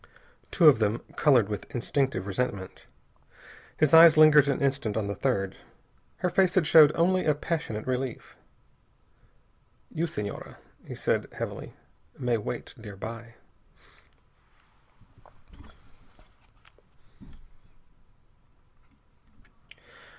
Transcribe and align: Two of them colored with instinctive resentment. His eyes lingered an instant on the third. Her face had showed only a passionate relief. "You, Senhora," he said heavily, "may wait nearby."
Two 0.49 0.67
of 0.67 0.79
them 0.79 1.03
colored 1.15 1.47
with 1.47 1.69
instinctive 1.69 2.25
resentment. 2.25 2.87
His 3.77 3.93
eyes 3.93 4.17
lingered 4.17 4.47
an 4.47 4.59
instant 4.59 4.97
on 4.97 5.05
the 5.05 5.13
third. 5.13 5.55
Her 6.17 6.29
face 6.31 6.55
had 6.55 6.65
showed 6.65 6.91
only 6.95 7.23
a 7.25 7.35
passionate 7.35 7.85
relief. 7.85 8.35
"You, 9.93 10.07
Senhora," 10.07 10.57
he 10.87 10.95
said 10.95 11.27
heavily, 11.33 11.75
"may 12.17 12.37
wait 12.39 12.75
nearby." 12.79 13.35